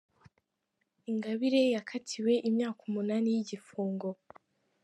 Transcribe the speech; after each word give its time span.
Ingabire 1.09 1.61
yakatiwe 1.75 2.33
imyaka 2.49 2.79
umunani 2.89 3.27
y’igifungo 3.35 4.07